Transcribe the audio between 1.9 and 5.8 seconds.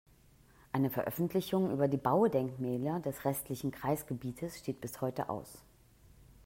Baudenkmäler des restlichen Kreisgebietes steht bis heute aus.